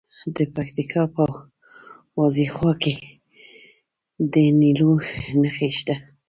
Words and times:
د 0.35 0.37
پکتیکا 0.55 1.03
په 1.15 1.23
وازیخوا 2.19 2.71
کې 2.83 2.93
د 4.33 4.35
تیلو 4.59 4.91
نښې 5.41 5.69
شته. 5.77 5.95